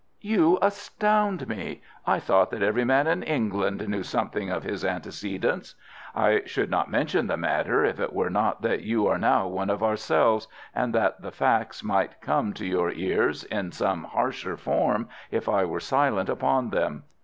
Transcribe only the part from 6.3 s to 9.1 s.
should not mention the matter if it were not that you